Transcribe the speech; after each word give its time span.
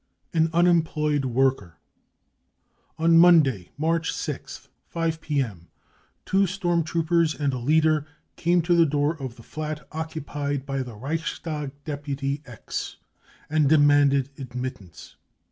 * 0.19 0.33
An 0.33 0.49
Unemployed 0.51 1.25
Worker. 1.25 1.77
46 2.97 2.97
On 2.97 3.17
Monday, 3.19 3.69
March 3.77 4.11
6th, 4.11 4.67
5 4.87 5.21
p.m., 5.21 5.67
two 6.25 6.47
storm 6.47 6.83
troopers 6.83 7.35
and 7.35 7.53
a 7.53 7.59
leader 7.59 8.07
came 8.35 8.63
to 8.63 8.73
the 8.75 8.87
door 8.87 9.15
of 9.21 9.35
the 9.35 9.43
flat 9.43 9.87
occupied 9.91 10.65
by 10.65 10.81
pr 10.81 10.89
Ae 10.89 10.93
Reichstag 10.95 11.71
deploy 11.85 12.15
4 12.15 12.39
X, 12.51 12.97
5 12.99 13.45
and 13.55 13.69
demanded 13.69 14.31
admittance. 14.39 15.17